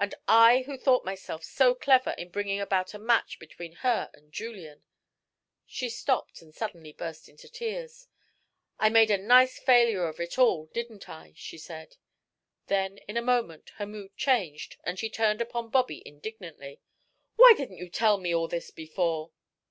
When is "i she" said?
11.06-11.58